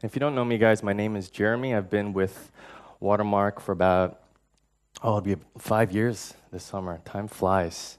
[0.00, 1.74] If you don't know me, guys, my name is Jeremy.
[1.74, 2.52] I've been with
[3.00, 4.20] Watermark for about,
[5.02, 7.00] oh, it'll be five years this summer.
[7.04, 7.98] Time flies.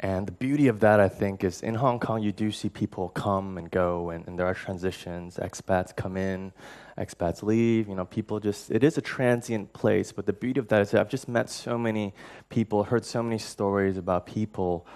[0.00, 3.08] And the beauty of that, I think, is in Hong Kong, you do see people
[3.10, 5.36] come and go, and, and there are transitions.
[5.36, 6.52] Expats come in,
[6.98, 7.86] expats leave.
[7.86, 10.10] You know, people just, it is a transient place.
[10.10, 12.14] But the beauty of that is that I've just met so many
[12.48, 14.88] people, heard so many stories about people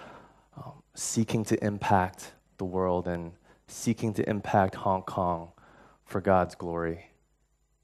[0.56, 3.30] um, seeking to impact the world and
[3.68, 5.52] seeking to impact Hong Kong
[6.06, 7.10] for God's glory.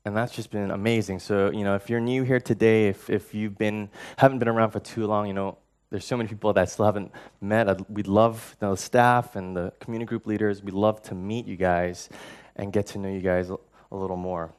[0.04, 1.18] And that's just been amazing.
[1.20, 4.70] So, you know, if you're new here today, if, if you've been, haven't been around
[4.70, 5.58] for too long, you know,
[5.90, 7.88] there's so many people that I still haven't met.
[7.90, 10.62] We'd love you know, the staff and the community group leaders.
[10.62, 12.08] We'd love to meet you guys
[12.56, 13.58] and get to know you guys a,
[13.90, 14.52] a little more.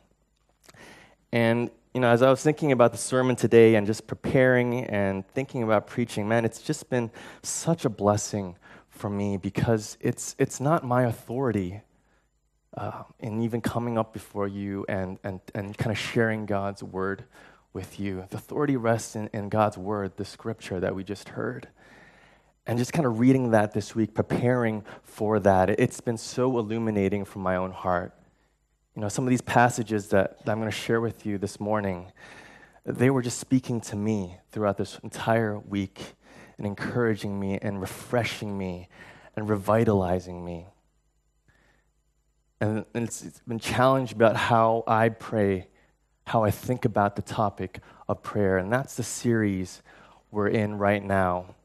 [1.31, 5.27] And you know, as I was thinking about the sermon today and just preparing and
[5.29, 7.11] thinking about preaching, man, it's just been
[7.43, 8.55] such a blessing
[8.89, 11.81] for me because it's it's not my authority
[12.77, 17.25] uh, in even coming up before you and, and, and kind of sharing God's word
[17.71, 18.25] with you.
[18.29, 21.67] The authority rests in, in God's word, the scripture that we just heard.
[22.65, 27.25] And just kind of reading that this week, preparing for that, it's been so illuminating
[27.25, 28.13] from my own heart.
[28.95, 31.59] You know, some of these passages that, that I'm going to share with you this
[31.59, 32.11] morning,
[32.85, 36.13] they were just speaking to me throughout this entire week
[36.57, 38.87] and encouraging me and refreshing me
[39.35, 40.67] and revitalizing me
[42.63, 45.67] and it's, it's been challenged about how I pray,
[46.27, 48.57] how I think about the topic of prayer.
[48.57, 49.81] And that's the series
[50.31, 51.55] we're in right now.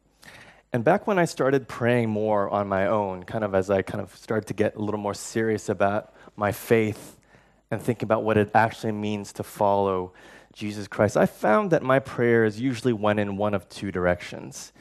[0.72, 4.02] And back when I started praying more on my own, kind of as I kind
[4.02, 7.18] of started to get a little more serious about my faith
[7.70, 10.12] and think about what it actually means to follow
[10.52, 14.72] Jesus Christ, I found that my prayers usually went in one of two directions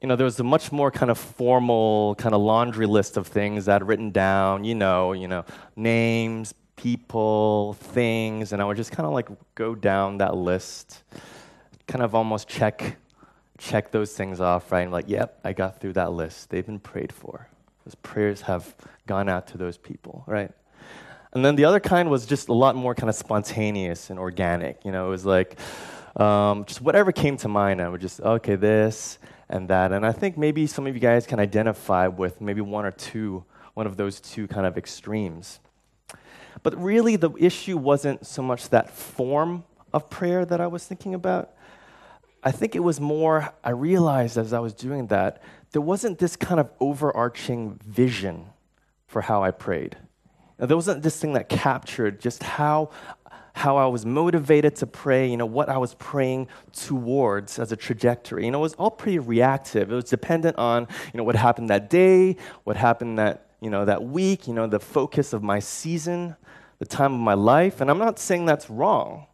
[0.00, 3.26] you know, there was a much more kind of formal kind of laundry list of
[3.26, 5.44] things that I'd written down, you know, you know,
[5.76, 11.02] names, people, things, and I would just kind of like go down that list,
[11.86, 12.96] kind of almost check
[13.58, 14.80] check those things off, right?
[14.80, 16.48] And like, yep, I got through that list.
[16.48, 17.46] They've been prayed for.
[17.84, 18.74] Those prayers have
[19.06, 20.50] gone out to those people, right?
[21.32, 24.82] And then the other kind was just a lot more kind of spontaneous and organic.
[24.84, 25.58] You know, it was like
[26.16, 27.82] um, just whatever came to mind.
[27.82, 29.18] I would just okay, this
[29.50, 29.92] and that.
[29.92, 33.44] And I think maybe some of you guys can identify with maybe one or two,
[33.74, 35.60] one of those two kind of extremes.
[36.62, 41.14] But really, the issue wasn't so much that form of prayer that I was thinking
[41.14, 41.50] about.
[42.42, 46.36] I think it was more, I realized as I was doing that, there wasn't this
[46.36, 48.46] kind of overarching vision
[49.06, 49.96] for how I prayed.
[50.58, 52.90] Now, there wasn't this thing that captured just how
[53.52, 57.76] how I was motivated to pray, you know, what I was praying towards as a
[57.76, 58.44] trajectory.
[58.44, 59.90] You know, it was all pretty reactive.
[59.90, 63.84] It was dependent on, you know, what happened that day, what happened that, you know,
[63.84, 66.36] that week, you know, the focus of my season,
[66.78, 67.80] the time of my life.
[67.80, 69.26] And I'm not saying that's wrong.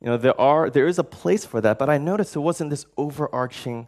[0.00, 2.70] You know, there are there is a place for that, but I noticed it wasn't
[2.70, 3.86] this overarching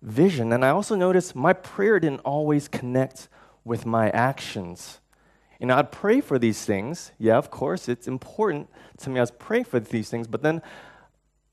[0.00, 0.52] vision.
[0.52, 3.28] And I also noticed my prayer didn't always connect
[3.64, 5.00] with my actions.
[5.62, 7.12] You know, I'd pray for these things.
[7.20, 8.68] Yeah, of course, it's important
[8.98, 9.20] to me.
[9.20, 10.60] I was praying for these things, but then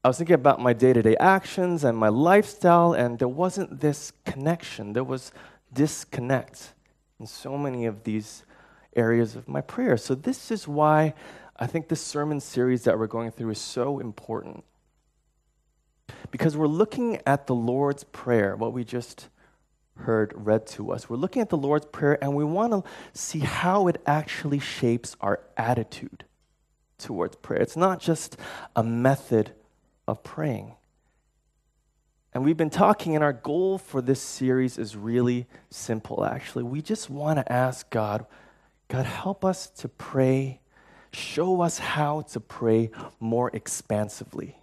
[0.04, 3.82] I was thinking about my day to day actions and my lifestyle, and there wasn't
[3.82, 4.94] this connection.
[4.94, 5.32] There was
[5.72, 6.74] disconnect
[7.20, 8.46] in so many of these
[8.96, 9.96] areas of my prayer.
[9.96, 11.14] So, this is why
[11.58, 14.64] I think this sermon series that we're going through is so important.
[16.32, 19.30] Because we're looking at the Lord's Prayer, what we just
[20.00, 21.10] heard read to us.
[21.10, 22.84] We're looking at the Lord's Prayer and we want to
[23.14, 26.26] see how it actually shapes our attitude
[26.98, 27.62] towards prayer.
[27.62, 28.38] It's not just
[28.76, 29.52] a method
[30.08, 30.74] of praying.
[32.34, 36.64] And we've been talking, and our goal for this series is really simple, actually.
[36.64, 38.26] We just want to ask God,
[38.88, 40.60] God, help us to pray,
[41.12, 44.58] show us how to pray more expansively.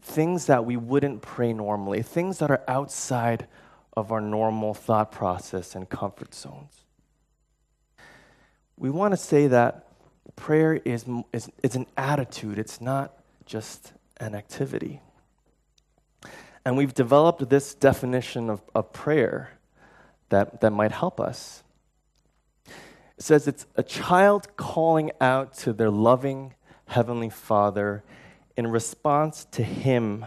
[0.00, 3.46] Things that we wouldn't pray normally, things that are outside
[3.94, 6.84] of our normal thought process and comfort zones.
[8.76, 9.86] We want to say that
[10.36, 13.12] prayer is, is, is an attitude, it's not
[13.44, 15.00] just an activity.
[16.64, 19.50] And we've developed this definition of, of prayer
[20.28, 21.62] that, that might help us.
[22.66, 26.54] It says it's a child calling out to their loving
[26.86, 28.02] Heavenly Father
[28.56, 30.26] in response to Him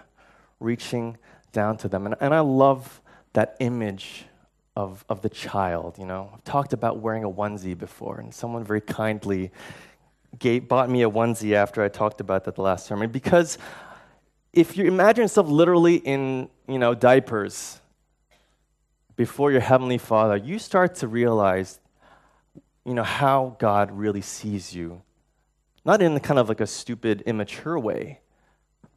[0.59, 1.17] reaching
[1.51, 2.05] down to them.
[2.05, 3.01] And, and I love
[3.35, 4.25] that image
[4.75, 6.31] of, of the child, you know.
[6.33, 9.51] I've talked about wearing a onesie before, and someone very kindly
[10.37, 13.09] gave, bought me a onesie after I talked about that the last sermon.
[13.09, 13.57] Because
[14.51, 17.79] if you imagine yourself literally in, you know, diapers
[19.15, 21.79] before your Heavenly Father, you start to realize
[22.85, 25.01] you know, how God really sees you.
[25.83, 28.19] Not in kind of like a stupid, immature way,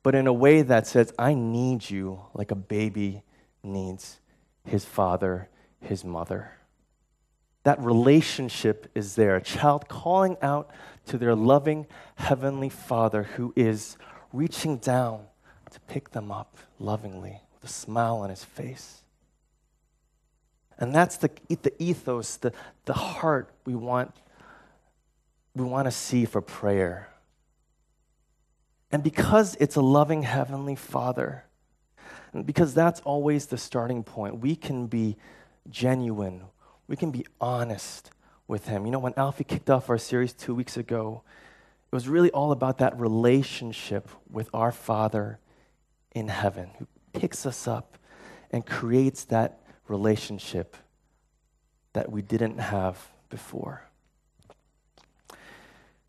[0.03, 3.23] but in a way that says, I need you like a baby
[3.63, 4.21] needs
[4.69, 5.49] his father,
[5.81, 6.53] his mother.
[7.65, 9.37] That relationship is there.
[9.37, 10.71] A child calling out
[11.07, 11.87] to their loving
[12.17, 13.97] heavenly father who is
[14.33, 15.25] reaching down
[15.71, 19.03] to pick them up lovingly with a smile on his face.
[20.79, 22.53] And that's the, the ethos, the,
[22.85, 24.15] the heart we want,
[25.55, 27.09] we want to see for prayer.
[28.91, 31.45] And because it's a loving Heavenly Father,
[32.45, 35.17] because that's always the starting point, we can be
[35.71, 36.43] genuine,
[36.87, 38.11] we can be honest
[38.47, 38.87] with Him.
[38.87, 41.23] You know, when Alfie kicked off our series two weeks ago,
[41.91, 45.39] it was really all about that relationship with our Father
[46.13, 47.99] in heaven who picks us up
[48.51, 50.77] and creates that relationship
[51.93, 53.89] that we didn't have before.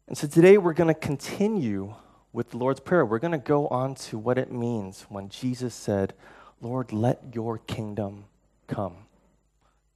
[0.07, 1.93] And so today we're going to continue
[2.31, 3.05] with the Lord's Prayer.
[3.05, 6.13] We're going to go on to what it means when Jesus said,
[6.61, 8.25] Lord, let your kingdom
[8.67, 8.95] come.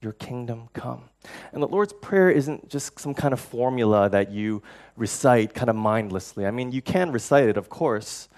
[0.00, 1.04] Your kingdom come.
[1.52, 4.62] And the Lord's Prayer isn't just some kind of formula that you
[4.96, 6.46] recite kind of mindlessly.
[6.46, 8.28] I mean, you can recite it, of course,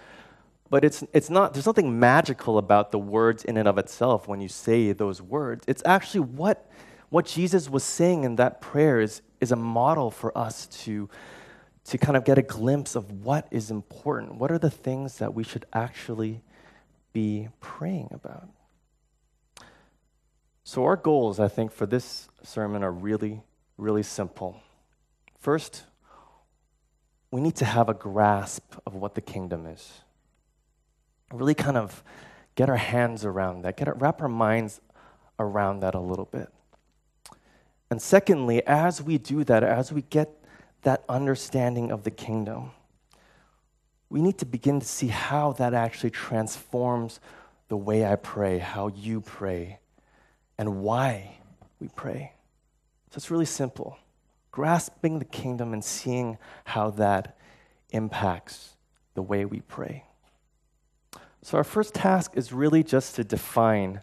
[0.69, 4.41] but it's, it's not, there's nothing magical about the words in and of itself when
[4.41, 5.65] you say those words.
[5.67, 6.71] It's actually what,
[7.09, 11.09] what Jesus was saying in that prayer is, is a model for us to,
[11.87, 14.37] to kind of get a glimpse of what is important.
[14.37, 16.43] What are the things that we should actually
[17.13, 18.49] be praying about?
[20.65, 23.43] So, our goals, I think, for this sermon are really,
[23.79, 24.61] really simple.
[25.39, 25.85] First,
[27.31, 30.01] we need to have a grasp of what the kingdom is
[31.33, 32.05] really kind of
[32.55, 34.81] get our hands around that, get our, wrap our minds
[35.39, 36.49] around that a little bit.
[37.91, 40.43] And secondly, as we do that, as we get
[40.87, 42.71] that understanding of the kingdom,
[44.09, 47.19] we need to begin to see how that actually transforms
[47.67, 49.81] the way I pray, how you pray,
[50.57, 51.39] and why
[51.81, 52.35] we pray.
[53.11, 53.99] So it's really simple
[54.53, 57.37] grasping the kingdom and seeing how that
[57.91, 58.77] impacts
[59.15, 60.05] the way we pray.
[61.43, 64.03] So, our first task is really just to define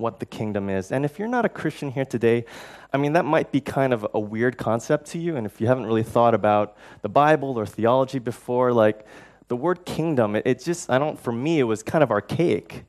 [0.00, 0.90] what the kingdom is.
[0.90, 2.44] And if you're not a Christian here today,
[2.92, 5.36] I mean, that might be kind of a weird concept to you.
[5.36, 9.06] And if you haven't really thought about the Bible or theology before, like
[9.48, 12.84] the word kingdom, it, it just, I don't, for me, it was kind of archaic.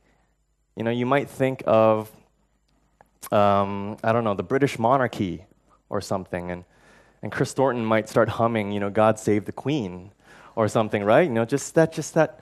[0.76, 2.12] You know, you might think of,
[3.32, 5.46] um, I don't know, the British monarchy
[5.90, 6.50] or something.
[6.50, 6.64] And,
[7.22, 10.12] and Chris Thornton might start humming, you know, God Save the Queen
[10.56, 11.28] or something, right?
[11.28, 12.40] You know, just that, just that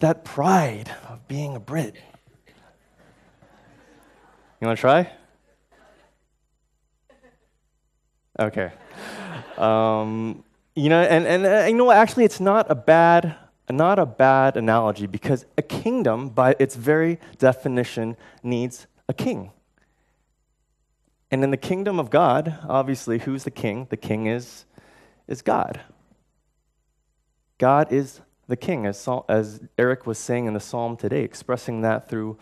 [0.00, 1.94] that pride of being a Brit.
[4.60, 5.10] You want to try?
[8.38, 8.72] Okay.
[9.56, 13.36] Um, you know, and, and, uh, you know, actually, it's not a bad
[13.72, 19.52] not a bad analogy because a kingdom, by its very definition, needs a king.
[21.30, 23.86] And in the kingdom of God, obviously, who's the king?
[23.88, 24.64] The king is,
[25.28, 25.80] is God.
[27.58, 32.08] God is the king, as, as Eric was saying in the psalm today, expressing that
[32.08, 32.36] through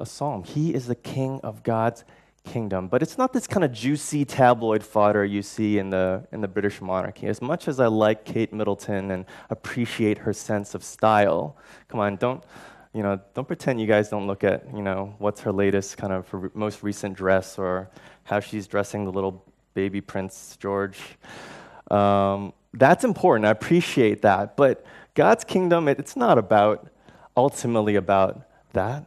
[0.00, 0.44] a psalm.
[0.44, 2.04] He is the king of God's
[2.44, 2.88] kingdom.
[2.88, 6.48] But it's not this kind of juicy tabloid fodder you see in the, in the
[6.48, 7.26] British monarchy.
[7.26, 11.56] As much as I like Kate Middleton and appreciate her sense of style,
[11.88, 12.42] come on, don't,
[12.92, 16.12] you know, don't pretend you guys don't look at, you know, what's her latest kind
[16.12, 17.90] of most recent dress or
[18.24, 20.98] how she's dressing the little baby Prince George.
[21.90, 23.46] Um, that's important.
[23.46, 24.56] I appreciate that.
[24.56, 26.88] But God's kingdom, it's not about,
[27.36, 29.04] ultimately about that.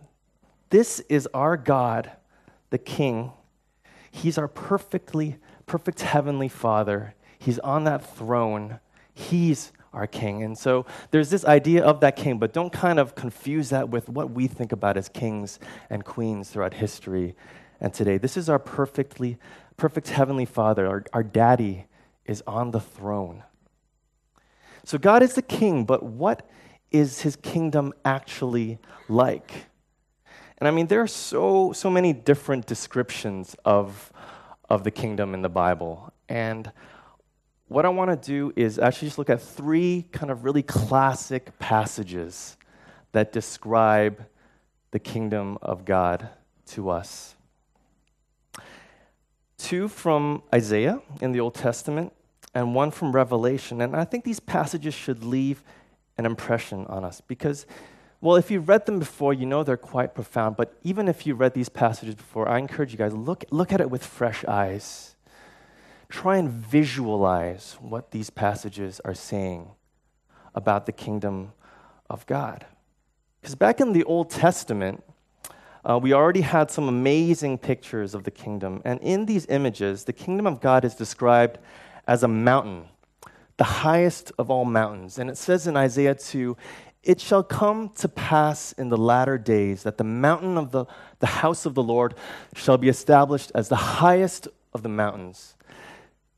[0.73, 2.13] This is our God,
[2.71, 3.31] the King.
[4.09, 5.37] He's our perfectly,
[5.67, 7.13] perfect heavenly Father.
[7.37, 8.79] He's on that throne.
[9.13, 10.41] He's our King.
[10.41, 14.09] And so there's this idea of that King, but don't kind of confuse that with
[14.09, 15.59] what we think about as kings
[15.91, 17.35] and queens throughout history
[17.79, 18.17] and today.
[18.17, 19.37] This is our perfectly,
[19.77, 20.87] perfect heavenly Father.
[20.87, 21.85] Our, our daddy
[22.25, 23.43] is on the throne.
[24.85, 26.49] So God is the king, but what
[26.89, 29.67] is his kingdom actually like?
[30.57, 34.11] And I mean, there are so, so many different descriptions of,
[34.69, 36.13] of the kingdom in the Bible.
[36.29, 36.71] And
[37.67, 41.57] what I want to do is actually just look at three kind of really classic
[41.59, 42.57] passages
[43.11, 44.25] that describe
[44.91, 46.29] the kingdom of God
[46.67, 47.35] to us.
[49.57, 52.13] Two from Isaiah in the Old Testament,
[52.53, 53.81] and one from Revelation.
[53.81, 55.63] And I think these passages should leave
[56.17, 57.65] an impression on us because,
[58.23, 60.55] well, if you've read them before, you know they're quite profound.
[60.55, 63.81] But even if you read these passages before, I encourage you guys look look at
[63.81, 65.15] it with fresh eyes.
[66.07, 69.71] try and visualize what these passages are saying
[70.55, 71.51] about the kingdom
[72.09, 72.65] of God.
[73.41, 75.03] Because back in the Old Testament,
[75.83, 78.81] uh, we already had some amazing pictures of the kingdom.
[78.85, 81.57] And in these images, the kingdom of God is described
[82.07, 82.85] as a mountain,
[83.57, 85.19] the highest of all mountains.
[85.19, 86.55] And it says in Isaiah 2
[87.03, 90.85] It shall come to pass in the latter days that the mountain of the,
[91.19, 92.15] the house of the Lord
[92.55, 95.55] shall be established as the highest of the mountains,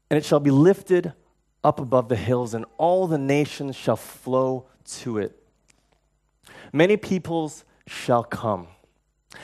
[0.10, 1.14] and it shall be lifted
[1.64, 5.36] up above the hills, and all the nations shall flow to it.
[6.74, 8.68] Many peoples shall come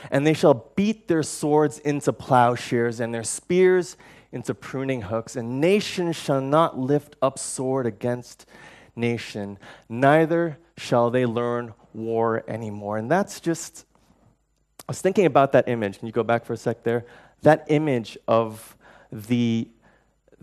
[0.09, 3.97] and they shall beat their swords into plowshares and their spears
[4.31, 8.45] into pruning hooks, and nation shall not lift up sword against
[8.95, 9.59] nation,
[9.89, 12.97] neither shall they learn war anymore.
[12.97, 13.85] And that's just,
[14.79, 15.99] I was thinking about that image.
[15.99, 17.05] Can you go back for a sec there?
[17.43, 18.75] That image of
[19.11, 19.67] the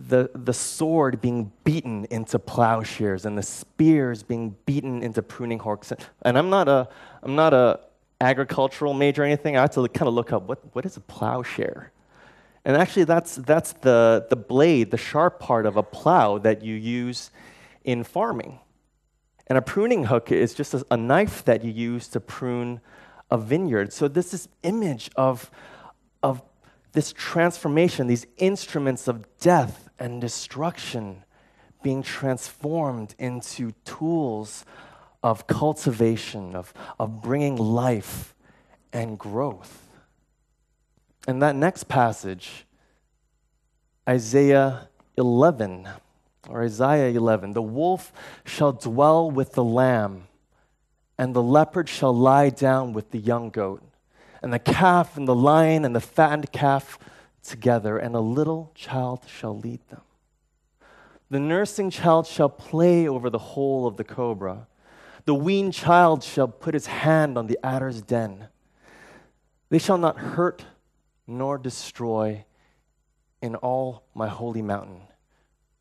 [0.01, 5.93] the, the sword being beaten into plowshares and the spears being beaten into pruning hooks.
[6.23, 6.89] And I'm not a,
[7.21, 7.81] I'm not a
[8.21, 11.01] agricultural major or anything, I had to kind of look up what, what is a
[11.01, 11.91] plowshare?
[12.65, 16.77] And actually, that's, that's the, the blade, the sharp part of a plow that you
[16.77, 17.33] use
[17.83, 18.61] in farming.
[19.49, 22.81] And a pruning hook is just a, a knife that you use to prune
[23.31, 23.93] a vineyard.
[23.93, 25.51] So, this is image of,
[26.23, 26.43] of
[26.93, 31.25] this transformation, these instruments of death and destruction
[31.83, 34.65] being transformed into tools
[35.23, 38.35] of cultivation, of, of bringing life
[38.93, 39.89] and growth.
[41.27, 42.67] And that next passage,
[44.09, 45.89] Isaiah 11,
[46.49, 48.13] or Isaiah 11, the wolf
[48.45, 50.29] shall dwell with the lamb,
[51.17, 53.83] and the leopard shall lie down with the young goat,
[54.43, 56.99] and the calf and the lion and the fattened calf
[57.43, 60.03] together, and a little child shall lead them.
[61.31, 64.67] The nursing child shall play over the hole of the cobra
[65.29, 68.49] the weaned child shall put his hand on the adder's den.
[69.69, 70.65] They shall not hurt
[71.27, 72.47] nor destroy
[73.43, 75.03] in all my holy mountain.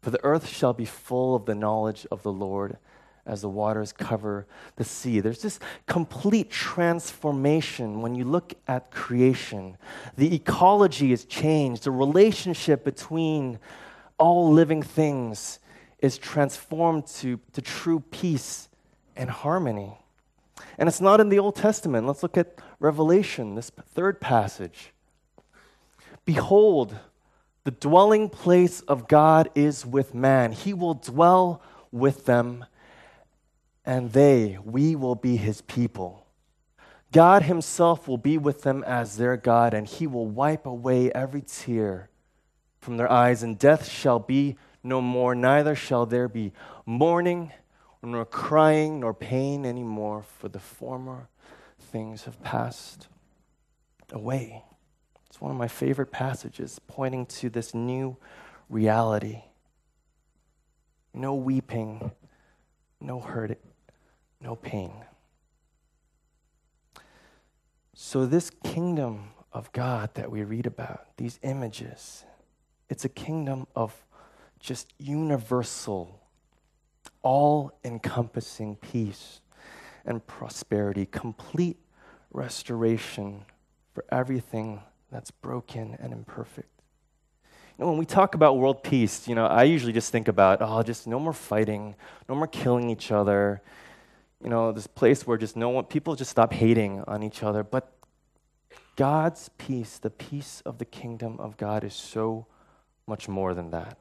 [0.02, 2.78] For the earth shall be full of the knowledge of the Lord
[3.26, 5.20] as the waters cover the sea.
[5.20, 9.78] There's this complete transformation when you look at creation.
[10.16, 13.60] The ecology is changed, the relationship between
[14.18, 15.60] all living things
[16.00, 18.70] is transformed to, to true peace
[19.16, 19.98] and harmony.
[20.78, 22.08] And it's not in the Old Testament.
[22.08, 24.94] Let's look at Revelation, this third passage.
[26.26, 26.98] Behold,
[27.68, 30.54] the dwelling place of God is with man.
[30.54, 32.64] He will dwell with them,
[33.84, 36.26] and they, we will be his people.
[37.12, 41.42] God himself will be with them as their God, and he will wipe away every
[41.42, 42.10] tear
[42.80, 46.54] from their eyes, and death shall be no more, neither shall there be
[46.86, 47.52] mourning
[48.02, 51.28] nor crying nor pain anymore, for the former
[51.78, 53.10] things have passed
[54.14, 54.64] away.
[55.38, 58.18] It's one of my favorite passages pointing to this new
[58.70, 59.44] reality.
[61.14, 62.10] No weeping,
[63.00, 63.60] no hurt,
[64.42, 65.06] no pain.
[67.94, 72.24] So, this kingdom of God that we read about, these images,
[72.90, 73.94] it's a kingdom of
[74.60, 76.20] just universal
[77.22, 79.42] all encompassing peace
[80.04, 81.78] and prosperity, complete
[82.32, 83.46] restoration
[83.94, 86.70] for everything that's broken and imperfect.
[87.78, 90.60] You know, when we talk about world peace, you know, I usually just think about,
[90.62, 91.96] oh, just no more fighting,
[92.28, 93.62] no more killing each other.
[94.44, 97.64] You know, this place where just no one, people just stop hating on each other.
[97.64, 97.92] But
[98.96, 102.48] God's peace, the peace of the kingdom of God, is so
[103.06, 103.98] much more than that.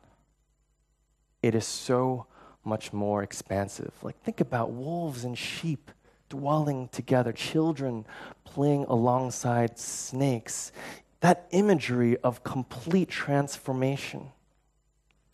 [1.42, 2.26] It is so
[2.64, 3.92] much more expansive.
[4.02, 5.90] Like, think about wolves and sheep
[6.28, 8.04] dwelling together, children
[8.44, 10.72] playing alongside snakes.
[11.20, 14.28] That imagery of complete transformation.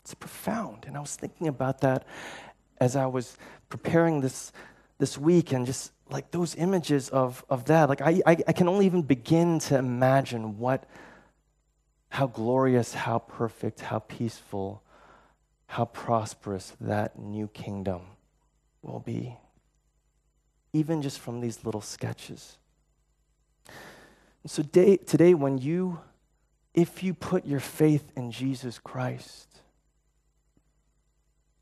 [0.01, 0.85] It's profound.
[0.87, 2.05] And I was thinking about that
[2.79, 3.37] as I was
[3.69, 4.51] preparing this,
[4.97, 7.89] this week and just like those images of, of that.
[7.89, 10.85] Like, I, I, I can only even begin to imagine what,
[12.09, 14.83] how glorious, how perfect, how peaceful
[15.73, 18.01] how prosperous that new kingdom
[18.83, 19.35] will be.
[20.73, 22.57] Even just from these little sketches.
[24.41, 25.99] And so day, today, when you,
[26.73, 29.47] if you put your faith in Jesus Christ,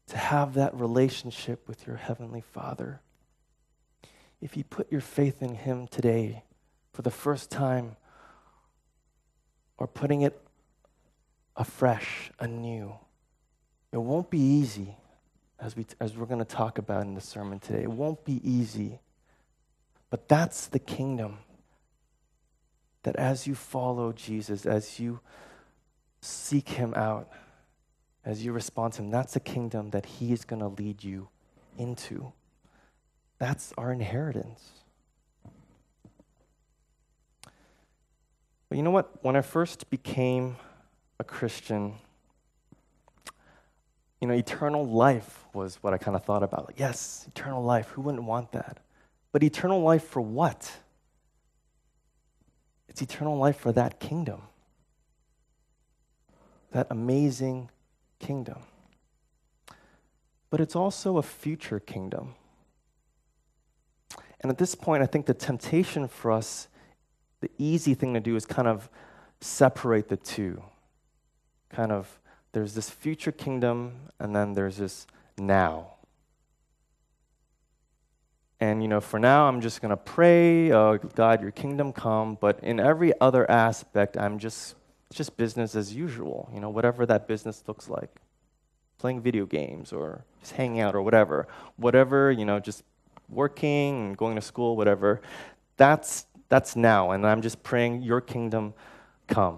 [0.08, 3.02] to have that relationship with your Heavenly Father,
[4.42, 6.44] if you put your faith in Him today
[6.94, 7.96] for the first time,
[9.78, 10.40] or putting it
[11.56, 12.94] afresh, anew.
[13.92, 14.96] It won't be easy,
[15.62, 17.84] as, we, as we're going to talk about in the sermon today.
[17.84, 19.00] It won't be easy.
[20.10, 21.38] But that's the kingdom.
[23.04, 25.20] That as you follow Jesus, as you
[26.22, 27.30] seek him out,
[28.26, 31.30] as you respond to him, that's the kingdom that he is going to lead you
[31.78, 32.34] into.
[33.40, 34.70] That's our inheritance.
[38.70, 39.24] But you know what?
[39.24, 40.58] When I first became
[41.20, 41.96] a Christian,
[44.22, 46.68] you know, eternal life was what I kind of thought about.
[46.68, 47.88] Like, yes, eternal life.
[47.90, 48.78] Who wouldn't want that?
[49.32, 50.72] But eternal life for what?
[52.88, 54.44] It's eternal life for that kingdom,
[56.72, 57.70] that amazing
[58.20, 58.60] kingdom.
[60.50, 62.36] But it's also a future kingdom.
[64.42, 66.68] And at this point, I think the temptation for us,
[67.40, 68.90] the easy thing to do is kind of
[69.40, 70.62] separate the two.
[71.70, 72.20] Kind of,
[72.54, 75.94] there's this future kingdom, and then there's this now.
[78.60, 82.38] And, you know, for now, I'm just going to pray, uh, God, your kingdom come.
[82.40, 84.76] But in every other aspect, I'm just,
[85.10, 88.12] it's just business as usual, you know, whatever that business looks like.
[89.00, 91.48] Playing video games or just hanging out or whatever.
[91.78, 92.84] Whatever, you know, just
[93.30, 95.22] working and going to school, whatever.
[95.78, 97.12] That's, that's now.
[97.12, 98.76] And I'm just praying, your kingdom
[99.26, 99.58] come.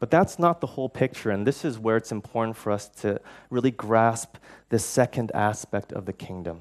[0.00, 3.20] But that's not the whole picture, and this is where it's important for us to
[3.50, 4.36] really grasp
[4.68, 6.60] the second aspect of the kingdom.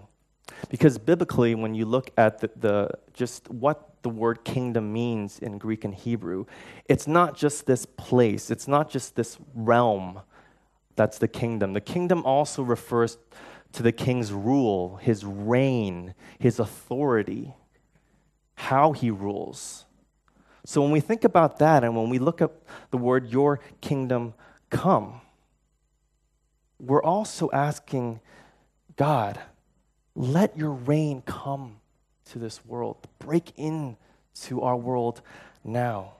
[0.69, 5.57] Because biblically, when you look at the, the, just what the word kingdom means in
[5.57, 6.45] Greek and Hebrew,
[6.85, 10.21] it's not just this place, it's not just this realm
[10.97, 11.71] that's the kingdom.
[11.71, 13.17] The kingdom also refers
[13.71, 17.53] to the king's rule, his reign, his authority,
[18.55, 19.85] how he rules.
[20.67, 22.51] So when we think about that and when we look at
[22.91, 24.33] the word your kingdom
[24.69, 25.21] come,
[26.77, 28.19] we're also asking
[28.97, 29.39] God,
[30.13, 31.77] let your reign come
[32.31, 35.21] to this world, break into our world
[35.63, 36.15] now.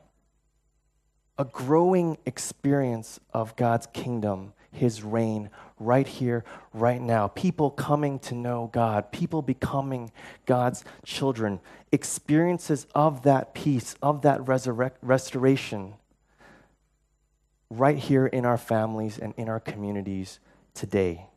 [1.38, 7.28] A growing experience of God's kingdom, His reign, right here, right now.
[7.28, 10.12] People coming to know God, people becoming
[10.46, 11.60] God's children,
[11.92, 15.94] experiences of that peace, of that resurrect, restoration,
[17.70, 20.40] right here in our families and in our communities
[20.74, 21.28] today.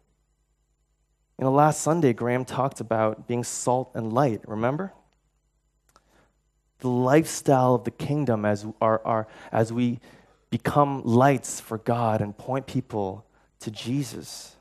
[1.38, 4.92] You know, last Sunday, Graham talked about being salt and light, remember?
[6.80, 10.00] The lifestyle of the kingdom as, our, our, as we
[10.50, 13.24] become lights for God and point people
[13.60, 14.56] to Jesus.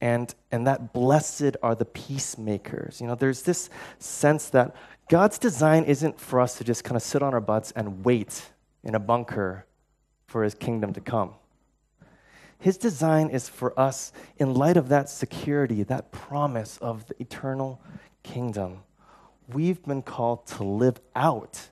[0.00, 3.00] And, and that blessed are the peacemakers.
[3.00, 4.74] You know, there's this sense that
[5.08, 8.50] God's design isn't for us to just kind of sit on our butts and wait
[8.82, 9.66] in a bunker
[10.26, 11.34] for his kingdom to come.
[12.58, 17.80] His design is for us, in light of that security, that promise of the eternal
[18.22, 18.80] kingdom,
[19.48, 21.70] we've been called to live out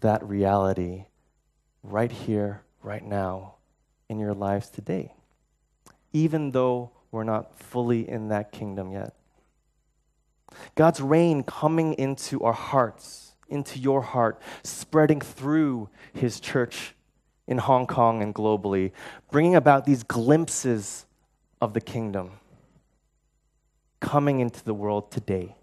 [0.00, 1.06] that reality
[1.82, 3.54] right here, right now,
[4.08, 5.12] in your lives today,
[6.12, 9.14] even though we're not fully in that kingdom yet.
[10.74, 16.94] God's reign coming into our hearts, into your heart, spreading through His church
[17.46, 18.92] in Hong Kong and globally,
[19.30, 21.06] bringing about these glimpses
[21.60, 22.32] of the kingdom
[24.00, 25.56] coming into the world today.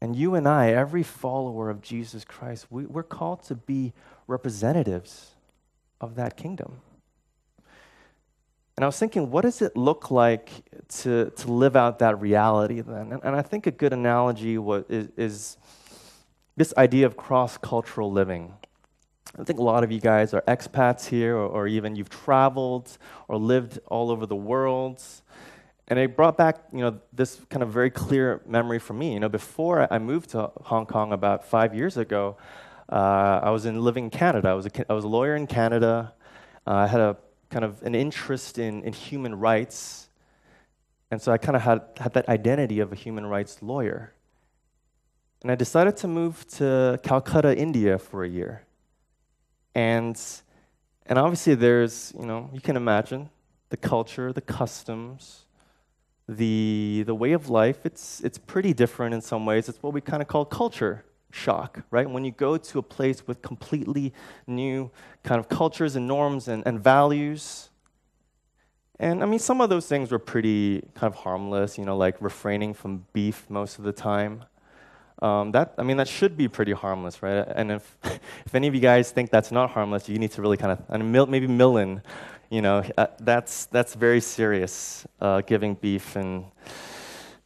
[0.00, 3.92] And you and I, every follower of Jesus Christ, we, are called to be
[4.26, 5.34] representatives
[6.00, 6.80] of that kingdom.
[8.76, 10.50] And I was thinking, what does it look like
[11.00, 13.12] to, to live out that reality then?
[13.12, 15.56] And, and I think a good analogy was, is, is
[16.56, 18.52] this idea of cross cultural living.
[19.38, 22.96] I think a lot of you guys are expats here, or, or, even you've traveled
[23.28, 25.02] or lived all over the world.
[25.88, 29.12] And it brought back, you know, this kind of very clear memory for me.
[29.12, 32.36] You know, before I moved to Hong Kong about five years ago,
[32.90, 34.48] uh, I was in living in Canada.
[34.48, 36.12] I was a, I was a lawyer in Canada.
[36.66, 37.16] Uh, I had a
[37.50, 40.08] kind of an interest in, in human rights,
[41.10, 44.12] and so I kind of had, had that identity of a human rights lawyer.
[45.42, 48.64] And I decided to move to Calcutta, India for a year.
[49.76, 50.20] And,
[51.06, 53.30] and obviously, there's, you know, you can imagine
[53.68, 55.45] the culture, the customs,
[56.28, 57.84] the, the way of life.
[57.84, 59.68] It's, it's pretty different in some ways.
[59.68, 62.08] It's what we kind of call culture shock, right?
[62.08, 64.12] When you go to a place with completely
[64.46, 64.90] new
[65.22, 67.70] kind of cultures and norms and, and values.
[68.98, 72.16] And I mean, some of those things were pretty kind of harmless, you know, like
[72.20, 74.44] refraining from beef most of the time.
[75.22, 77.46] Um, that I mean, that should be pretty harmless, right?
[77.54, 77.96] And if
[78.46, 80.82] if any of you guys think that's not harmless, you need to really kind of
[80.88, 82.02] and maybe Millen,
[82.50, 85.06] you know, uh, that's that's very serious.
[85.20, 86.44] Uh, giving beef, and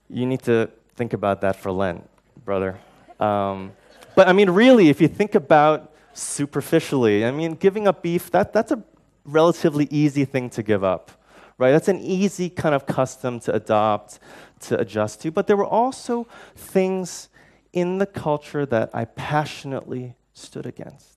[0.09, 2.09] you need to think about that for Lent,
[2.45, 2.79] brother.
[3.19, 3.73] Um,
[4.15, 8.53] but I mean, really, if you think about superficially, I mean, giving up beef that
[8.53, 8.83] that's a
[9.25, 11.11] relatively easy thing to give up,
[11.59, 11.71] right?
[11.71, 14.19] That's an easy kind of custom to adopt,
[14.61, 15.31] to adjust to.
[15.31, 17.29] But there were also things
[17.73, 21.10] in the culture that I passionately stood against.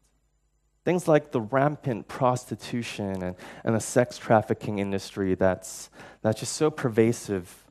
[0.85, 5.89] Things like the rampant prostitution and, and the sex trafficking industry that's,
[6.21, 7.65] that's just so pervasive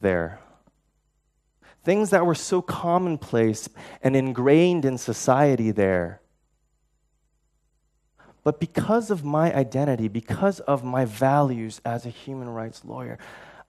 [0.00, 0.38] there.
[1.82, 3.68] Things that were so commonplace
[4.02, 6.20] and ingrained in society there.
[8.44, 13.18] But because of my identity, because of my values as a human rights lawyer,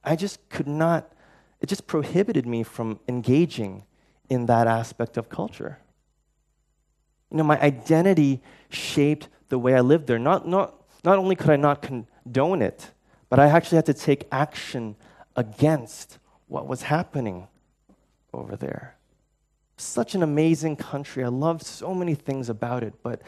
[0.03, 1.11] I just could not,
[1.59, 3.83] it just prohibited me from engaging
[4.29, 5.79] in that aspect of culture.
[7.35, 10.17] You know, my identity shaped the way I lived there.
[10.17, 12.91] Not, not, not only could I not condone it,
[13.27, 14.95] but I actually had to take action
[15.35, 16.17] against
[16.47, 17.49] what was happening
[18.33, 18.95] over there.
[19.75, 21.25] Such an amazing country.
[21.25, 23.21] I loved so many things about it, but,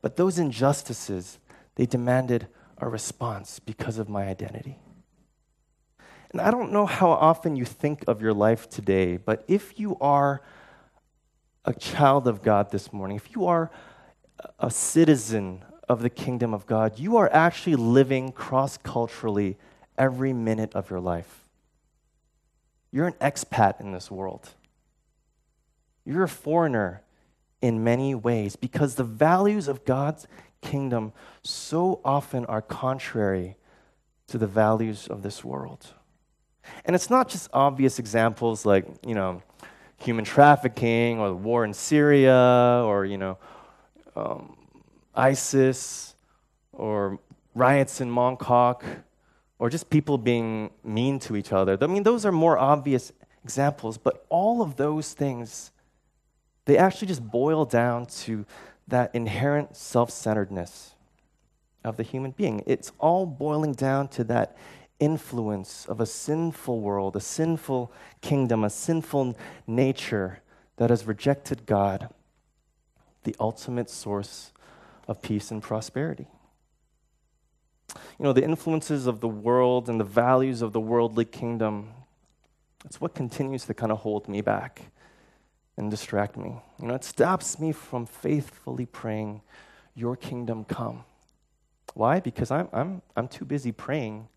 [0.00, 1.38] but those injustices,
[1.76, 2.48] they demanded
[2.78, 4.76] a response because of my identity.
[6.32, 9.96] And I don't know how often you think of your life today, but if you
[10.00, 10.42] are
[11.64, 13.70] a child of God this morning, if you are
[14.58, 19.56] a citizen of the kingdom of God, you are actually living cross culturally
[19.96, 21.44] every minute of your life.
[22.90, 24.50] You're an expat in this world.
[26.04, 27.02] You're a foreigner
[27.60, 30.26] in many ways because the values of God's
[30.60, 33.56] kingdom so often are contrary
[34.26, 35.94] to the values of this world.
[36.84, 39.42] And it's not just obvious examples like, you know,
[40.02, 43.38] human trafficking or the war in Syria or, you know,
[44.16, 44.56] um,
[45.14, 46.14] ISIS
[46.72, 47.18] or
[47.54, 48.82] riots in Mongkok
[49.58, 51.78] or just people being mean to each other.
[51.80, 53.12] I mean, those are more obvious
[53.44, 55.70] examples, but all of those things,
[56.64, 58.44] they actually just boil down to
[58.88, 60.94] that inherent self centeredness
[61.84, 62.62] of the human being.
[62.66, 64.56] It's all boiling down to that
[65.02, 69.36] influence of a sinful world, a sinful kingdom, a sinful
[69.66, 70.40] nature
[70.76, 72.08] that has rejected God,
[73.24, 74.52] the ultimate source
[75.08, 76.28] of peace and prosperity.
[77.90, 81.90] You know, the influences of the world and the values of the worldly kingdom,
[82.84, 84.82] it's what continues to kind of hold me back
[85.76, 86.60] and distract me.
[86.80, 89.42] You know, it stops me from faithfully praying,
[89.96, 91.04] Your kingdom come.
[91.94, 92.20] Why?
[92.20, 94.28] Because I'm, I'm, I'm too busy praying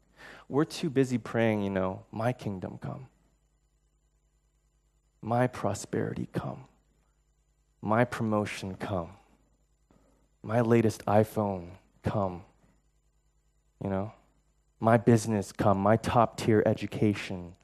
[0.48, 3.08] we're too busy praying, you know, my kingdom come,
[5.22, 6.66] my prosperity come,
[7.82, 9.10] my promotion come,
[10.44, 11.70] my latest iPhone
[12.04, 12.44] come,
[13.84, 14.12] you know,
[14.80, 17.56] my business come, my top tier education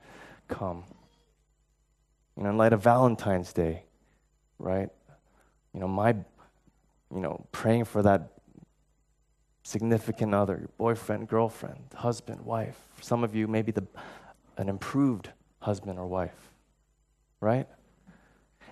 [0.48, 0.84] come.
[2.38, 3.84] You know, in light of Valentine's Day,
[4.58, 4.90] right?
[5.74, 8.31] You know, my, you know, praying for that
[9.72, 12.78] significant other, your boyfriend, girlfriend, husband, wife.
[12.94, 13.88] For some of you, maybe the,
[14.58, 15.30] an improved
[15.62, 16.36] husband or wife,
[17.40, 17.68] right?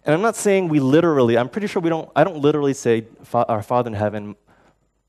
[0.05, 3.05] And I'm not saying we literally, I'm pretty sure we don't, I don't literally say,
[3.33, 4.35] Our Father in heaven,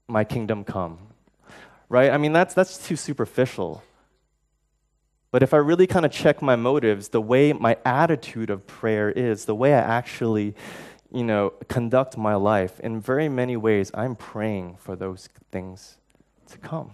[0.07, 0.99] my kingdom come,
[1.89, 2.11] right?
[2.11, 3.83] I mean, that's, that's too superficial.
[5.33, 9.11] But if I really kind of check my motives, the way my attitude of prayer
[9.11, 10.55] is, the way I actually
[11.13, 15.99] you know, conduct my life, in very many ways, I'm praying for those things
[16.49, 16.93] to come.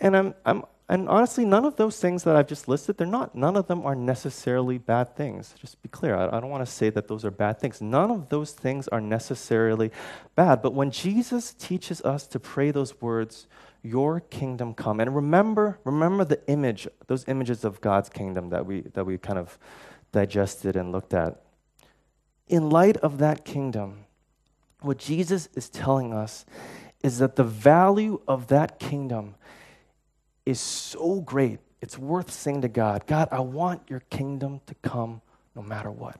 [0.00, 3.34] And I'm, I'm, and honestly, none of those things that I've just listed, they're not,
[3.34, 5.54] none of them are necessarily bad things.
[5.60, 7.80] Just be clear, I, I don't want to say that those are bad things.
[7.80, 9.90] None of those things are necessarily
[10.34, 10.62] bad.
[10.62, 13.46] But when Jesus teaches us to pray those words,
[13.82, 18.80] your kingdom come, and remember, remember the image, those images of God's kingdom that we,
[18.94, 19.58] that we kind of
[20.10, 21.42] digested and looked at
[22.48, 24.04] in light of that kingdom,
[24.80, 26.44] what Jesus is telling us
[27.02, 29.34] is that the value of that kingdom
[30.44, 35.20] is so great, it's worth saying to God, God, I want your kingdom to come
[35.54, 36.18] no matter what.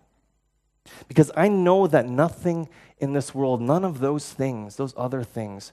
[1.06, 5.72] Because I know that nothing in this world, none of those things, those other things,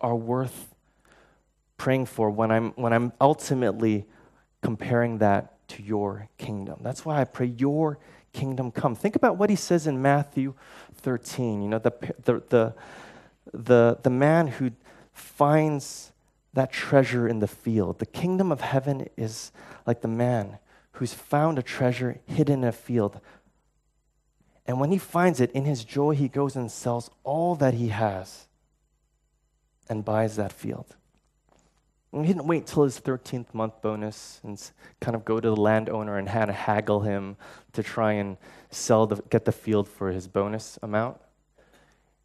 [0.00, 0.74] are worth
[1.76, 4.06] praying for when I'm, when I'm ultimately
[4.62, 6.80] comparing that to your kingdom.
[6.82, 7.98] That's why I pray your
[8.32, 8.94] kingdom come.
[8.94, 10.54] Think about what he says in Matthew
[10.96, 11.62] 13.
[11.62, 11.92] You know, the,
[12.24, 12.74] the, the,
[13.52, 14.72] the, the man who
[15.12, 16.12] finds
[16.54, 17.98] that treasure in the field.
[17.98, 19.52] The kingdom of heaven is
[19.86, 20.58] like the man
[20.92, 23.20] who's found a treasure hidden in a field.
[24.66, 27.88] And when he finds it, in his joy, he goes and sells all that he
[27.88, 28.46] has
[29.88, 30.94] and buys that field.
[32.12, 34.60] And he didn't wait till his 13th month bonus and
[35.00, 37.36] kind of go to the landowner and had to haggle him
[37.72, 38.36] to try and
[38.70, 41.18] sell the, get the field for his bonus amount.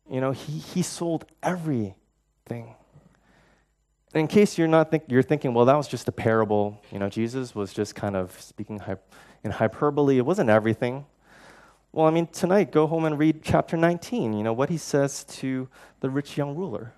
[0.10, 2.76] You know, he, he sold everything.
[4.14, 6.82] In case you're not think, you're thinking, well, that was just a parable.
[6.92, 8.82] You know, Jesus was just kind of speaking
[9.44, 10.18] in hyperbole.
[10.18, 11.06] It wasn't everything.
[11.92, 15.24] Well, I mean, tonight, go home and read chapter 19, you know, what he says
[15.24, 15.70] to
[16.02, 16.94] the rich young ruler.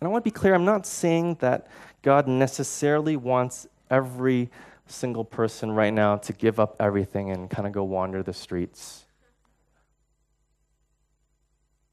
[0.00, 1.68] And I want to be clear I'm not saying that
[2.02, 4.50] God necessarily wants every
[4.86, 9.06] single person right now to give up everything and kind of go wander the streets.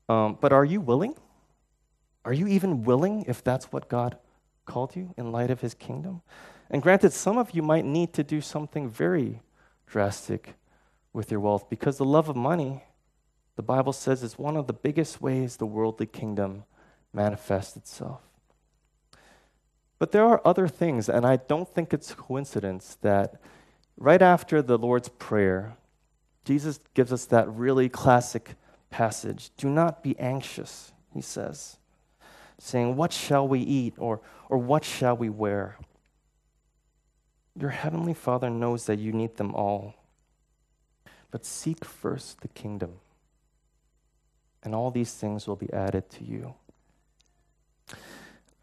[0.10, 1.16] Um, but are you willing?
[2.26, 4.18] Are you even willing if that's what God
[4.66, 6.22] called you in light of his kingdom?
[6.70, 9.42] And granted, some of you might need to do something very
[9.88, 10.56] drastic
[11.12, 12.84] with your wealth because the love of money,
[13.56, 16.64] the Bible says, is one of the biggest ways the worldly kingdom
[17.14, 18.22] manifest itself.
[20.00, 23.40] But there are other things, and I don't think it's coincidence that
[23.96, 25.78] right after the Lord's Prayer,
[26.44, 28.56] Jesus gives us that really classic
[28.90, 31.78] passage Do not be anxious, he says,
[32.60, 35.78] saying, What shall we eat, or, or what shall we wear?
[37.60, 39.96] Your heavenly Father knows that you need them all.
[41.32, 43.00] But seek first the kingdom,
[44.62, 46.54] and all these things will be added to you.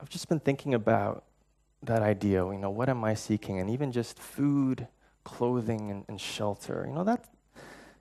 [0.00, 1.24] I've just been thinking about
[1.82, 2.44] that idea.
[2.44, 3.58] You know, what am I seeking?
[3.58, 4.88] And even just food,
[5.24, 6.84] clothing, and, and shelter.
[6.88, 7.26] You know, that,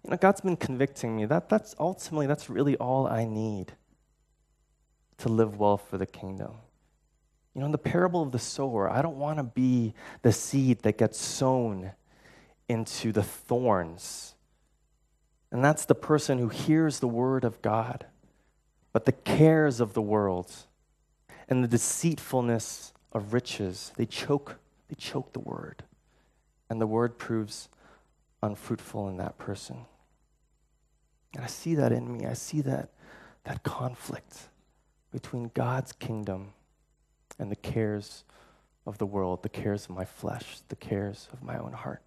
[0.03, 1.25] you know, God's been convicting me.
[1.25, 3.73] That, that's ultimately, that's really all I need
[5.17, 6.51] to live well for the kingdom.
[7.53, 10.83] You know, in the parable of the sower, I don't want to be the seed
[10.83, 11.91] that gets sown
[12.69, 14.35] into the thorns.
[15.51, 18.05] And that's the person who hears the word of God,
[18.93, 20.53] but the cares of the world
[21.49, 23.91] and the deceitfulness of riches.
[23.97, 25.83] They choke, they choke the word.
[26.69, 27.67] And the word proves
[28.41, 29.85] unfruitful in that person.
[31.35, 32.25] And I see that in me.
[32.25, 32.89] I see that,
[33.43, 34.49] that conflict
[35.11, 36.53] between God's kingdom
[37.39, 38.23] and the cares
[38.85, 42.01] of the world, the cares of my flesh, the cares of my own heart.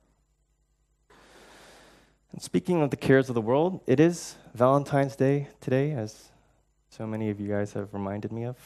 [2.32, 6.30] And speaking of the cares of the world, it is Valentine's Day today, as
[6.88, 8.56] so many of you guys have reminded me of.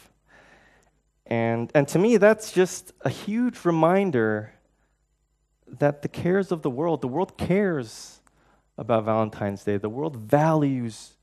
[1.26, 4.52] And, and to me, that's just a huge reminder
[5.66, 8.20] that the cares of the world, the world cares
[8.78, 9.76] about Valentine's Day.
[9.76, 11.14] The world values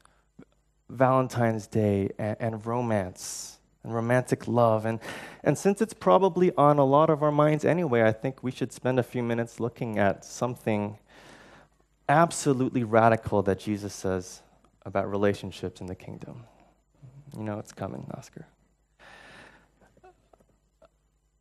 [0.89, 4.85] Valentine's Day and, and, romance and romantic love.
[4.85, 4.99] And,
[5.43, 8.73] and since it's probably on a lot of our minds anyway, I think we should
[8.73, 10.97] spend a few minutes looking at something
[12.09, 14.41] absolutely radical that Jesus says
[14.85, 16.43] about relationships in the kingdom.
[17.35, 18.45] You know it's coming, Oscar.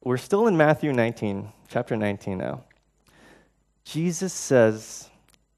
[0.04, 2.64] We're still in Matthew 19, chapter 19 now.
[3.84, 5.10] Jesus says,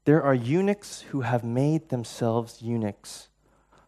[0.03, 3.29] There are eunuchs who have made themselves eunuchs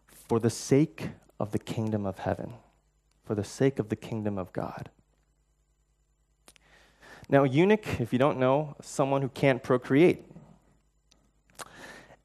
[0.08, 2.54] for the sake of the kingdom of heaven,
[3.22, 4.90] for the sake of the kingdom of God.
[7.28, 10.24] Now, eunuch, if you don't know, someone who can't procreate.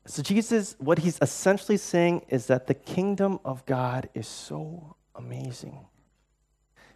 [0.08, 5.86] So, Jesus, what he's essentially saying is that the kingdom of God is so amazing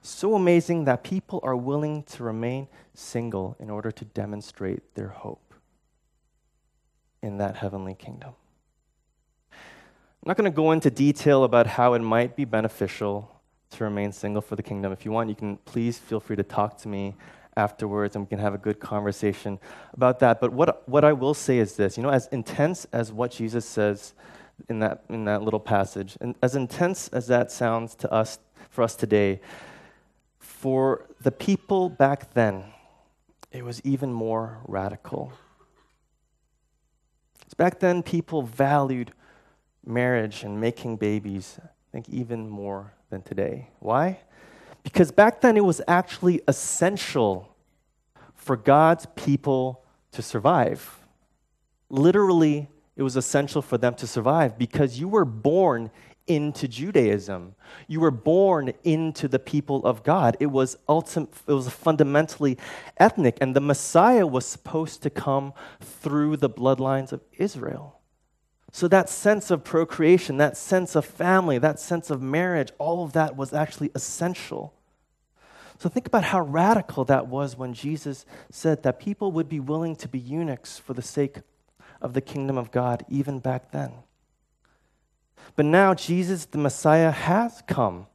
[0.09, 5.53] so amazing that people are willing to remain single in order to demonstrate their hope
[7.21, 8.33] in that heavenly kingdom.
[9.51, 13.31] I'm not going to go into detail about how it might be beneficial
[13.71, 14.91] to remain single for the kingdom.
[14.91, 17.15] If you want, you can please feel free to talk to me
[17.55, 19.59] afterwards and we can have a good conversation
[19.93, 20.39] about that.
[20.39, 23.65] But what, what I will say is this you know, as intense as what Jesus
[23.65, 24.13] says
[24.69, 28.39] in that, in that little passage, and as intense as that sounds to us,
[28.69, 29.39] for us today,
[30.57, 32.63] for the people back then,
[33.51, 35.31] it was even more radical.
[37.57, 39.11] Back then, people valued
[39.85, 43.69] marriage and making babies, I think, even more than today.
[43.79, 44.19] Why?
[44.83, 47.55] Because back then it was actually essential
[48.33, 50.99] for God's people to survive.
[51.89, 55.91] Literally, it was essential for them to survive because you were born
[56.27, 57.55] into Judaism.
[57.87, 60.37] You were born into the people of God.
[60.39, 62.57] It was ultimate, it was fundamentally
[62.97, 67.99] ethnic, and the Messiah was supposed to come through the bloodlines of Israel.
[68.71, 73.13] So that sense of procreation, that sense of family, that sense of marriage, all of
[73.13, 74.73] that was actually essential.
[75.79, 79.95] So think about how radical that was when Jesus said that people would be willing
[79.97, 81.37] to be eunuchs for the sake
[82.01, 83.91] of the kingdom of God, even back then.
[85.55, 88.07] But now Jesus, the Messiah, has come.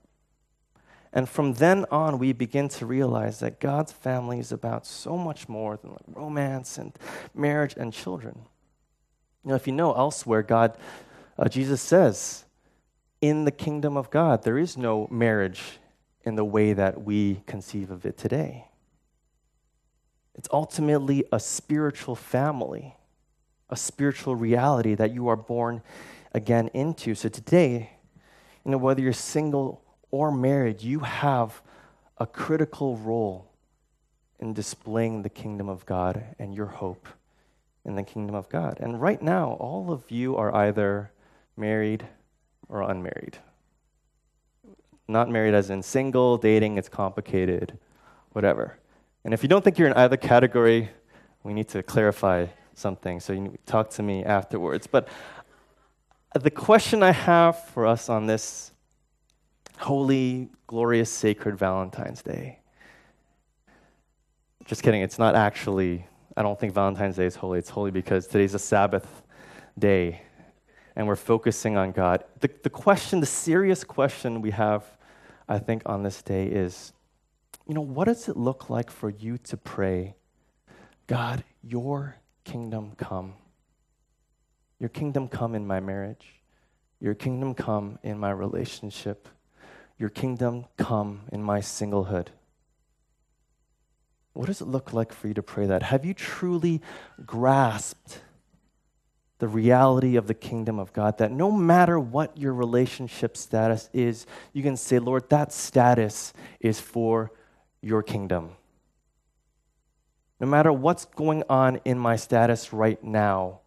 [1.12, 5.48] And from then on, we begin to realize that God's family is about so much
[5.48, 6.92] more than like romance and
[7.34, 8.40] marriage and children.
[9.44, 10.76] You know, if you know elsewhere, God,
[11.38, 12.44] uh, Jesus says,
[13.20, 15.78] in the kingdom of God, there is no marriage
[16.24, 18.68] in the way that we conceive of it today.
[20.34, 22.96] It's ultimately a spiritual family,
[23.68, 25.82] a spiritual reality that you are born
[26.32, 27.14] again into.
[27.14, 27.90] So today,
[28.64, 31.62] you know, whether you're single or married, you have
[32.18, 33.50] a critical role
[34.38, 37.08] in displaying the kingdom of God and your hope
[37.84, 38.78] in the kingdom of God.
[38.80, 41.10] And right now, all of you are either
[41.56, 42.06] married
[42.68, 43.38] or unmarried.
[45.08, 47.78] Not married as in single, dating, it's complicated,
[48.30, 48.78] whatever.
[49.24, 50.90] And if you don't think you're in either category,
[51.42, 53.20] we need to clarify something.
[53.20, 54.86] So you talk to me afterwards.
[54.86, 55.08] But
[56.34, 58.72] the question I have for us on this
[59.78, 62.60] holy, glorious, sacred Valentine's Day.
[64.64, 67.58] Just kidding, it's not actually, I don't think Valentine's Day is holy.
[67.58, 69.22] It's holy because today's a Sabbath
[69.78, 70.22] day
[70.94, 72.24] and we're focusing on God.
[72.40, 74.84] The, the question, the serious question we have,
[75.48, 76.92] I think, on this day is
[77.66, 80.16] you know, what does it look like for you to pray,
[81.06, 83.34] God, your kingdom come?
[84.82, 86.40] Your kingdom come in my marriage.
[86.98, 89.28] Your kingdom come in my relationship.
[89.96, 92.26] Your kingdom come in my singlehood.
[94.32, 95.84] What does it look like for you to pray that?
[95.84, 96.82] Have you truly
[97.24, 98.22] grasped
[99.38, 101.16] the reality of the kingdom of God?
[101.18, 106.80] That no matter what your relationship status is, you can say, Lord, that status is
[106.80, 107.30] for
[107.82, 108.56] your kingdom.
[110.40, 113.60] No matter what's going on in my status right now,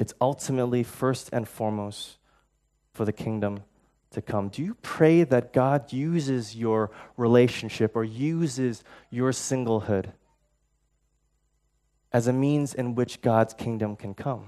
[0.00, 2.16] it's ultimately, first and foremost,
[2.94, 3.64] for the kingdom
[4.12, 4.48] to come.
[4.48, 10.06] Do you pray that God uses your relationship or uses your singlehood
[12.12, 14.46] as a means in which God's kingdom can come?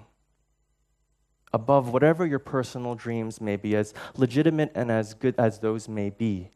[1.52, 6.08] Above whatever your personal dreams may be, as legitimate and as good as those may
[6.08, 6.48] be,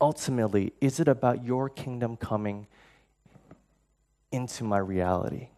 [0.00, 2.68] ultimately, is it about your kingdom coming
[4.30, 5.48] into my reality?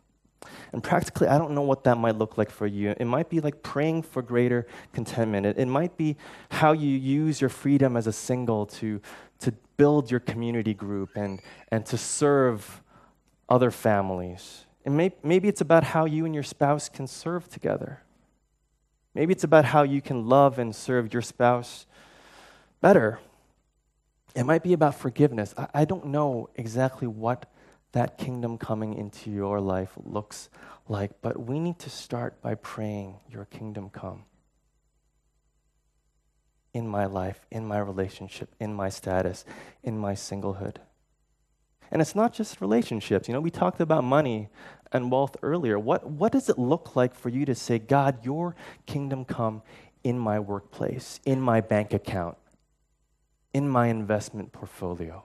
[0.73, 2.95] And practically, I don't know what that might look like for you.
[2.99, 5.47] It might be like praying for greater contentment.
[5.47, 6.17] It, it might be
[6.51, 9.01] how you use your freedom as a single to,
[9.41, 12.83] to build your community group and, and to serve
[13.49, 14.67] other families.
[14.85, 18.03] And may, maybe it's about how you and your spouse can serve together.
[19.15, 21.87] Maybe it's about how you can love and serve your spouse
[22.81, 23.21] better.
[24.35, 25.55] It might be about forgiveness.
[25.57, 27.52] I, I don't know exactly what
[27.93, 30.49] that kingdom coming into your life looks
[30.89, 31.13] like.
[31.21, 34.25] But we need to start by praying, Your kingdom come
[36.75, 39.45] in my life, in my relationship, in my status,
[39.83, 40.77] in my singlehood.
[41.91, 43.29] And it's not just relationships.
[43.29, 44.49] You know, we talked about money
[44.91, 45.79] and wealth earlier.
[45.79, 49.63] What, what does it look like for you to say, God, your kingdom come
[50.03, 52.39] in my workplace, in my bank account,
[53.53, 55.25] in my investment portfolio?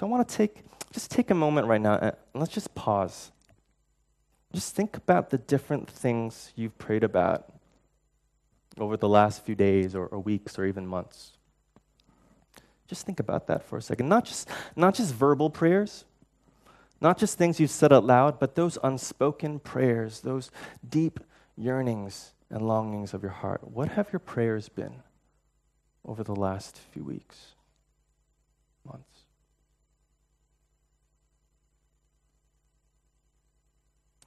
[0.00, 3.32] So I want to take just take a moment right now and let's just pause.
[4.50, 7.52] Just think about the different things you've prayed about
[8.78, 11.32] over the last few days or, or weeks or even months.
[12.88, 14.08] Just think about that for a second.
[14.08, 16.06] Not just, not just verbal prayers,
[17.02, 20.50] not just things you've said out loud, but those unspoken prayers, those
[20.88, 21.20] deep
[21.58, 23.70] yearnings and longings of your heart.
[23.70, 25.02] What have your prayers been
[26.06, 27.48] over the last few weeks,
[28.82, 29.19] months?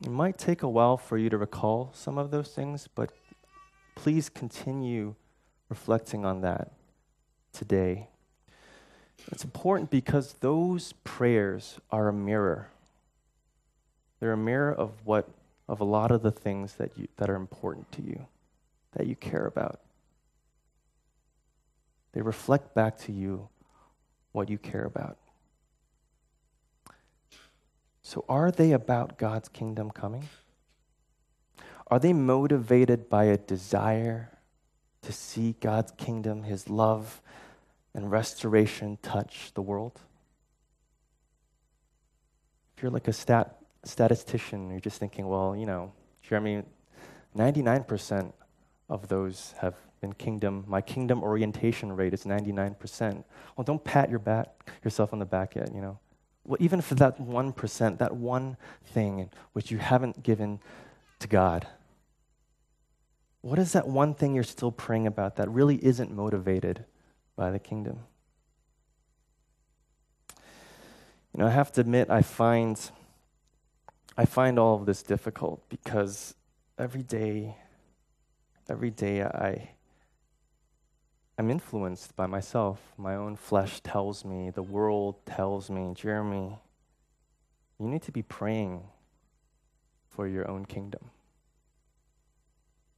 [0.03, 3.11] It might take a while for you to recall some of those things, but
[3.95, 5.15] please continue
[5.69, 6.73] reflecting on that
[7.53, 8.09] today.
[9.31, 12.69] It's important because those prayers are a mirror.
[14.19, 15.29] They're a mirror of what
[15.69, 18.27] of a lot of the things that you that are important to you,
[18.97, 19.79] that you care about.
[22.11, 23.47] They reflect back to you
[24.33, 25.17] what you care about.
[28.03, 30.27] So, are they about God's kingdom coming?
[31.87, 34.29] Are they motivated by a desire
[35.03, 37.21] to see God's kingdom, His love,
[37.93, 40.01] and restoration touch the world?
[42.75, 46.63] If you're like a stat, statistician, you're just thinking, well, you know, Jeremy,
[47.37, 48.33] 99%
[48.89, 50.65] of those have been kingdom.
[50.67, 53.23] My kingdom orientation rate is 99%.
[53.55, 55.99] Well, don't pat your back, yourself on the back yet, you know.
[56.45, 60.59] Well, even for that 1%, that one thing which you haven't given
[61.19, 61.67] to God,
[63.41, 66.85] what is that one thing you're still praying about that really isn't motivated
[67.35, 67.99] by the kingdom?
[71.33, 72.79] You know, I have to admit, I find,
[74.17, 76.35] I find all of this difficult because
[76.77, 77.55] every day,
[78.69, 79.71] every day I,
[81.37, 82.79] I'm influenced by myself.
[82.97, 86.59] My own flesh tells me, the world tells me, Jeremy,
[87.79, 88.83] you need to be praying
[90.09, 91.09] for your own kingdom.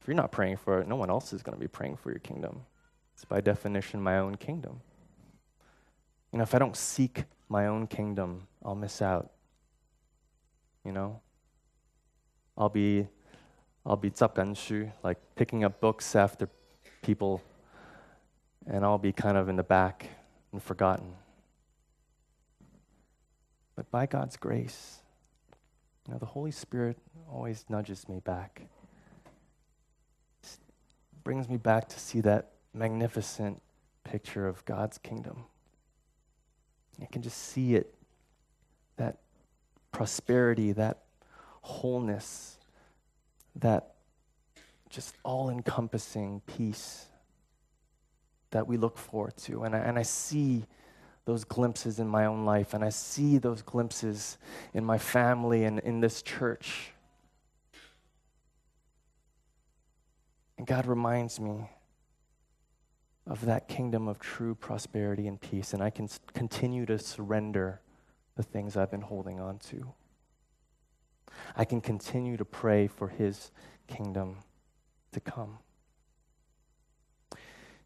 [0.01, 2.11] If you're not praying for it, no one else is going to be praying for
[2.11, 2.61] your kingdom.
[3.13, 4.81] It's by definition my own kingdom.
[6.31, 9.31] You know, if I don't seek my own kingdom, I'll miss out.
[10.83, 11.21] You know?
[12.57, 13.07] I'll be
[13.85, 14.11] I'll be
[14.55, 16.49] shu, like picking up books after
[17.03, 17.41] people
[18.67, 20.09] and I'll be kind of in the back
[20.51, 21.13] and forgotten.
[23.75, 24.99] But by God's grace,
[26.07, 26.97] you know, the Holy Spirit
[27.29, 28.61] always nudges me back,
[31.23, 33.61] brings me back to see that magnificent
[34.03, 35.45] picture of God's kingdom.
[37.01, 37.93] I can just see it
[38.97, 39.17] that
[39.91, 40.99] prosperity, that
[41.61, 42.57] wholeness,
[43.55, 43.95] that
[44.89, 47.07] just all encompassing peace
[48.55, 49.65] that we look forward to.
[49.65, 50.63] And I, and I see
[51.25, 54.37] those glimpses in my own life, and I see those glimpses
[54.73, 56.93] in my family and in this church.
[60.57, 61.69] And God reminds me
[63.27, 67.81] of that kingdom of true prosperity and peace, and I can continue to surrender
[68.37, 69.93] the things I've been holding on to.
[71.57, 73.51] I can continue to pray for His
[73.87, 74.37] kingdom
[75.11, 75.57] to come.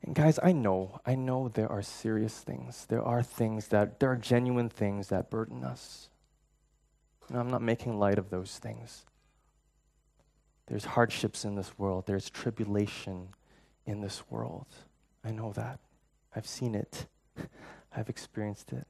[0.04, 2.86] And guys, I know, I know there are serious things.
[2.88, 6.10] There are things that, there are genuine things that burden us.
[7.28, 9.06] And I'm not making light of those things.
[10.68, 13.30] There's hardships in this world, there's tribulation
[13.86, 14.68] in this world.
[15.24, 15.80] I know that.
[16.36, 17.08] I've seen it,
[17.96, 18.88] I've experienced it.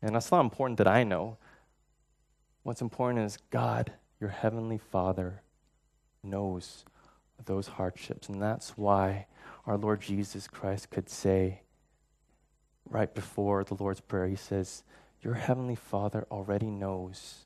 [0.00, 1.36] And that's not important that I know.
[2.62, 5.42] What's important is God, your heavenly Father,
[6.22, 6.84] knows
[7.44, 8.28] those hardships.
[8.28, 9.26] And that's why
[9.68, 11.60] our Lord Jesus Christ could say,
[12.88, 14.82] right before the Lord's Prayer, He says,
[15.20, 17.44] Your heavenly Father already knows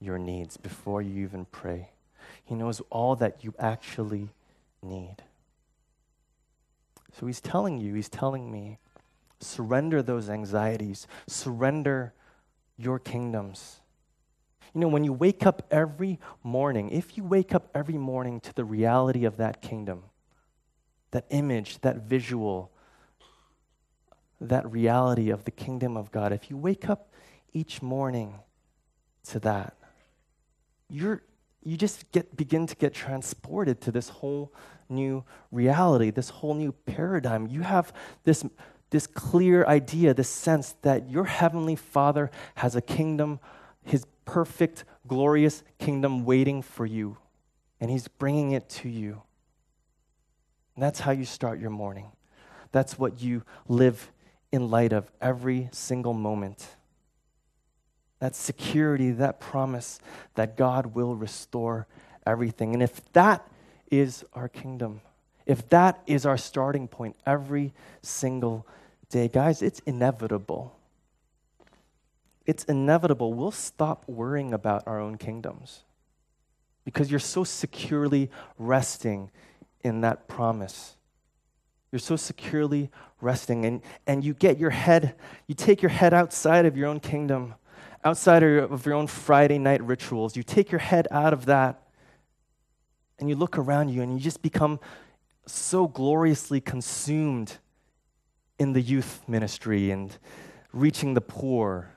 [0.00, 1.90] your needs before you even pray.
[2.42, 4.30] He knows all that you actually
[4.82, 5.16] need.
[7.18, 8.78] So he's telling you, he's telling me,
[9.40, 12.14] surrender those anxieties, surrender
[12.78, 13.80] your kingdoms.
[14.72, 18.54] You know, when you wake up every morning, if you wake up every morning to
[18.54, 20.04] the reality of that kingdom,
[21.10, 22.70] that image, that visual,
[24.40, 27.12] that reality of the kingdom of God, if you wake up
[27.52, 28.34] each morning
[29.24, 29.76] to that,
[30.88, 31.22] you're,
[31.62, 34.52] you just get, begin to get transported to this whole
[34.88, 37.46] new reality, this whole new paradigm.
[37.46, 37.92] You have
[38.24, 38.44] this,
[38.90, 43.40] this clear idea, this sense that your heavenly Father has a kingdom,
[43.84, 47.18] his perfect, glorious kingdom waiting for you,
[47.80, 49.22] and he's bringing it to you.
[50.74, 52.06] And that's how you start your morning.
[52.72, 54.10] That's what you live
[54.52, 56.76] in light of every single moment.
[58.18, 59.98] That security, that promise
[60.34, 61.86] that God will restore
[62.26, 62.74] everything.
[62.74, 63.46] And if that
[63.90, 65.00] is our kingdom,
[65.46, 68.66] if that is our starting point every single
[69.08, 70.76] day, guys, it's inevitable.
[72.46, 73.32] It's inevitable.
[73.32, 75.84] We'll stop worrying about our own kingdoms
[76.84, 79.30] because you're so securely resting
[79.82, 80.96] in that promise.
[81.92, 85.14] You're so securely resting, and, and you get your head,
[85.46, 87.54] you take your head outside of your own kingdom,
[88.04, 90.36] outside of your own Friday night rituals.
[90.36, 91.82] You take your head out of that
[93.18, 94.80] and you look around you and you just become
[95.46, 97.58] so gloriously consumed
[98.58, 100.16] in the youth ministry and
[100.72, 101.92] reaching the poor,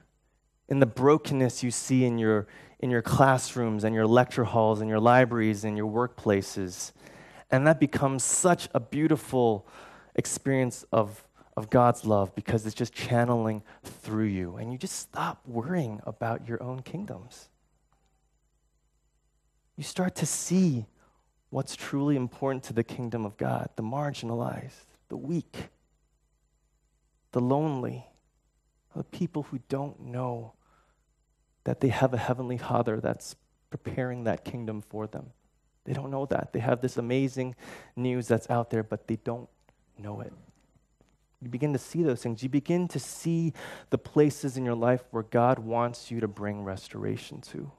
[0.68, 2.48] in the brokenness you see in your,
[2.80, 6.92] in your classrooms and your lecture halls and your libraries and your workplaces.
[7.54, 9.68] And that becomes such a beautiful
[10.16, 11.24] experience of,
[11.56, 14.56] of God's love because it's just channeling through you.
[14.56, 17.49] And you just stop worrying about your own kingdoms.
[19.78, 20.88] You start to see
[21.51, 25.70] what's truly important to the kingdom of God the marginalized, the weak,
[27.34, 28.08] the lonely,
[28.95, 30.54] the people who don't know
[31.66, 33.36] that they have a heavenly Father that's
[33.70, 35.34] preparing that kingdom for them.
[35.86, 36.54] They don't know that.
[36.54, 37.56] They have this amazing
[37.96, 39.50] news that's out there, but they don't
[39.98, 40.34] know it.
[41.42, 42.42] You begin to see those things.
[42.42, 43.54] You begin to see
[43.90, 47.70] the places in your life where God wants you to bring restoration to.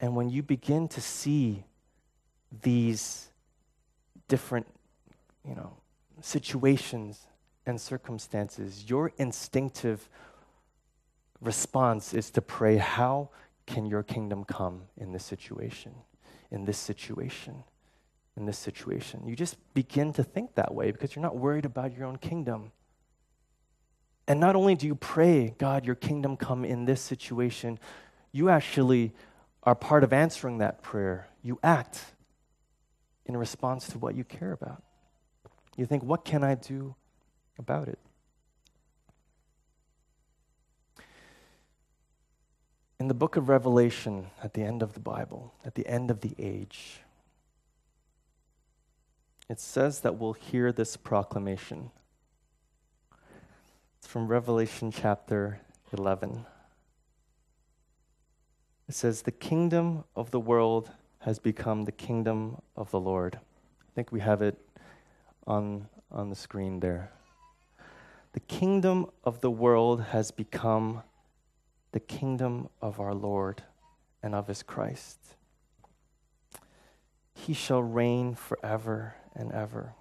[0.00, 1.64] And when you begin to see
[2.62, 3.28] these
[4.26, 4.66] different,
[5.46, 5.74] you know,
[6.22, 7.26] situations
[7.66, 10.08] and circumstances, your instinctive
[11.42, 13.28] response is to pray, How
[13.72, 15.94] can your kingdom come in this situation?
[16.50, 17.64] In this situation?
[18.36, 19.26] In this situation?
[19.26, 22.72] You just begin to think that way because you're not worried about your own kingdom.
[24.28, 27.78] And not only do you pray, God, your kingdom come in this situation,
[28.30, 29.14] you actually
[29.62, 31.28] are part of answering that prayer.
[31.42, 31.98] You act
[33.24, 34.82] in response to what you care about.
[35.78, 36.94] You think, what can I do
[37.58, 37.98] about it?
[43.02, 46.20] In the book of Revelation, at the end of the Bible, at the end of
[46.20, 47.00] the age,
[49.48, 51.90] it says that we'll hear this proclamation.
[53.98, 55.58] It's from Revelation chapter
[55.92, 56.46] 11.
[58.88, 60.92] It says, The kingdom of the world
[61.22, 63.34] has become the kingdom of the Lord.
[63.34, 64.64] I think we have it
[65.44, 67.10] on, on the screen there.
[68.32, 71.02] The kingdom of the world has become
[71.92, 73.62] the kingdom of our Lord
[74.22, 75.18] and of his Christ.
[77.34, 79.94] He shall reign forever and ever.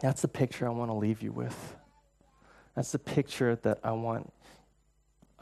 [0.00, 1.76] That's the picture I want to leave you with.
[2.74, 4.32] That's the picture that I want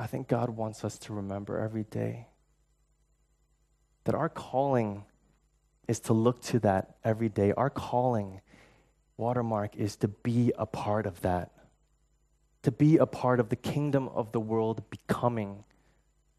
[0.00, 2.26] I think God wants us to remember every day
[4.04, 5.04] that our calling
[5.86, 7.52] is to look to that every day.
[7.52, 8.40] Our calling,
[9.18, 11.50] watermark, is to be a part of that,
[12.62, 15.64] to be a part of the kingdom of the world becoming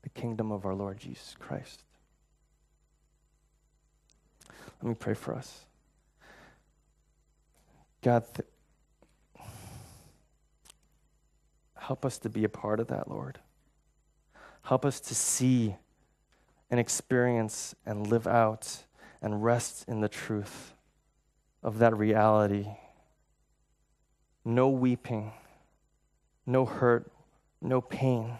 [0.03, 1.83] the kingdom of our Lord Jesus Christ.
[4.81, 5.65] Let me pray for us.
[8.01, 9.45] God, th-
[11.77, 13.39] help us to be a part of that, Lord.
[14.63, 15.75] Help us to see
[16.69, 18.85] and experience and live out
[19.21, 20.73] and rest in the truth
[21.61, 22.67] of that reality.
[24.43, 25.33] No weeping,
[26.51, 27.11] no hurt,
[27.61, 28.37] no pain,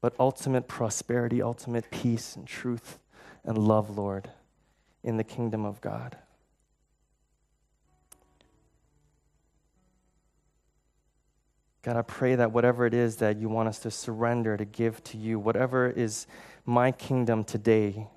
[0.00, 2.98] but ultimate prosperity, ultimate peace and truth
[3.44, 4.30] and love, Lord,
[5.02, 6.16] in the kingdom of God.
[11.82, 15.02] God, I pray that whatever it is that you want us to surrender, to give
[15.04, 16.26] to you, whatever is
[16.64, 18.08] my kingdom today,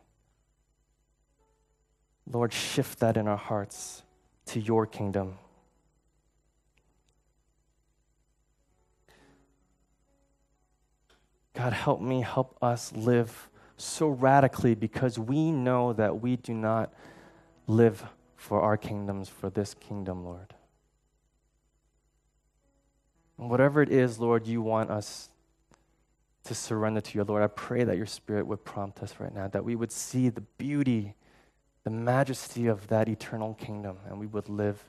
[2.32, 4.02] Lord, shift that in our hearts
[4.48, 5.38] to your kingdom.
[11.60, 16.94] God, help me, help us live so radically because we know that we do not
[17.68, 18.06] live
[18.38, 20.54] for our kingdoms, for this kingdom, Lord.
[23.36, 25.32] Whatever it is, Lord, you want us
[26.46, 29.50] to surrender to you, Lord, I pray that your Spirit would prompt us right now,
[29.50, 31.14] that we would see the beauty,
[31.84, 34.82] the majesty of that eternal kingdom, and we would live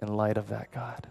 [0.00, 1.10] in light of that, God.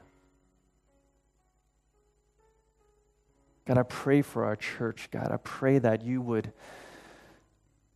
[3.66, 5.32] God, I pray for our church, God.
[5.32, 6.52] I pray that you would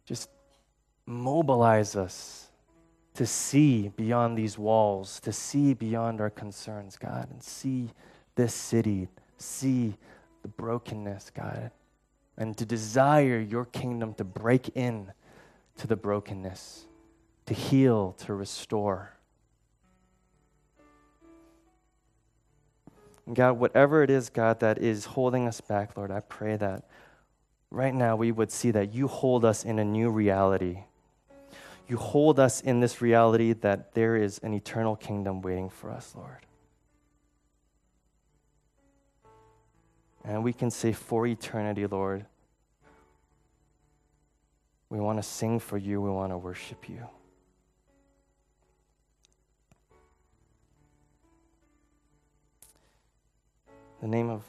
[0.06, 0.30] just
[1.06, 2.50] mobilize us
[3.16, 7.90] to see beyond these walls, to see beyond our concerns, God, and see
[8.36, 9.08] this city,
[9.38, 9.96] see
[10.42, 11.72] the brokenness, God,
[12.38, 15.12] and to desire your kingdom to break in
[15.78, 16.86] to the brokenness,
[17.46, 19.15] to heal, to restore.
[23.26, 26.86] And God, whatever it is, God, that is holding us back, Lord, I pray that
[27.72, 30.80] right now we would see that you hold us in a new reality.
[31.88, 36.14] You hold us in this reality that there is an eternal kingdom waiting for us,
[36.16, 36.46] Lord.
[40.24, 42.26] And we can say, for eternity, Lord,
[44.90, 47.08] we want to sing for you, we want to worship you.
[54.02, 54.44] In the name of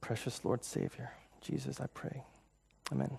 [0.00, 2.22] precious Lord Savior, Jesus, I pray.
[2.92, 3.18] Amen.